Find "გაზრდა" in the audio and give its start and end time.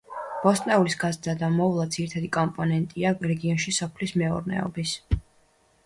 1.03-1.35